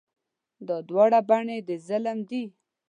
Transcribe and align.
دا 0.67 0.77
دواړه 0.89 1.19
بڼې 1.29 1.57
د 1.67 1.69
ظلم 1.87 2.17
دي. 2.29 2.43